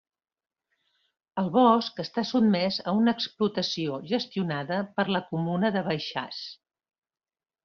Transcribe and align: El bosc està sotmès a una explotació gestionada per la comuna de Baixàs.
El 1.41 1.51
bosc 1.57 2.01
està 2.03 2.23
sotmès 2.29 2.79
a 2.91 2.95
una 3.01 3.13
explotació 3.19 4.01
gestionada 4.13 4.81
per 4.97 5.07
la 5.17 5.23
comuna 5.29 5.73
de 5.77 5.85
Baixàs. 5.91 6.43